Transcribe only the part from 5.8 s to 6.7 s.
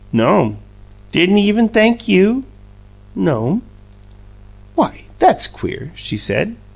she said.